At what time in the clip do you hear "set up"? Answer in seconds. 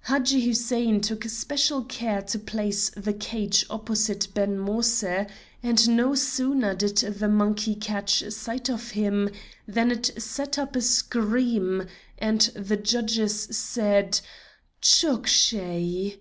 10.16-10.76